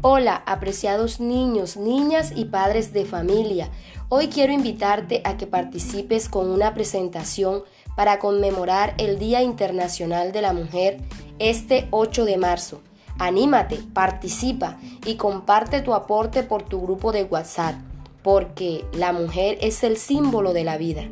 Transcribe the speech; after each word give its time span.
Hola, 0.00 0.42
apreciados 0.46 1.20
niños, 1.20 1.76
niñas 1.76 2.32
y 2.34 2.46
padres 2.46 2.94
de 2.94 3.04
familia. 3.04 3.68
Hoy 4.08 4.28
quiero 4.28 4.52
invitarte 4.52 5.20
a 5.24 5.36
que 5.36 5.46
participes 5.46 6.30
con 6.30 6.48
una 6.48 6.72
presentación 6.72 7.64
para 7.94 8.18
conmemorar 8.18 8.94
el 8.96 9.18
Día 9.18 9.42
Internacional 9.42 10.32
de 10.32 10.40
la 10.40 10.54
Mujer 10.54 11.00
este 11.38 11.86
8 11.90 12.24
de 12.24 12.38
marzo. 12.38 12.80
Anímate, 13.18 13.76
participa 13.92 14.78
y 15.04 15.16
comparte 15.16 15.82
tu 15.82 15.92
aporte 15.92 16.44
por 16.44 16.62
tu 16.62 16.80
grupo 16.80 17.12
de 17.12 17.24
WhatsApp, 17.24 17.74
porque 18.22 18.86
la 18.92 19.12
mujer 19.12 19.58
es 19.60 19.82
el 19.84 19.98
símbolo 19.98 20.54
de 20.54 20.64
la 20.64 20.78
vida. 20.78 21.02